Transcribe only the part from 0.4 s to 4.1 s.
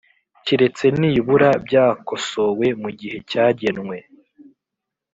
keretse ibibura byakosowe mu gihe cyagenwe